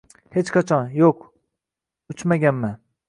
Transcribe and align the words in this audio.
hech 0.37 0.47
qachon… 0.55 0.89
yo’q, 1.01 1.21
uchmaganman. 2.15 2.77